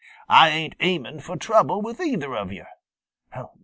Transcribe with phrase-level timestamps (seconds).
[0.27, 2.65] Ah ain't aiming fo' trouble with either of yo'.